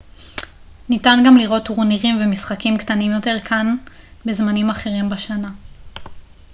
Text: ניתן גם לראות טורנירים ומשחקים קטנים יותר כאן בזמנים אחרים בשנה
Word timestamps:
ניתן 0.89 1.23
גם 1.25 1.37
לראות 1.37 1.65
טורנירים 1.65 2.17
ומשחקים 2.21 2.77
קטנים 2.77 3.11
יותר 3.11 3.37
כאן 3.45 3.75
בזמנים 4.25 4.69
אחרים 4.69 5.09
בשנה 5.09 5.51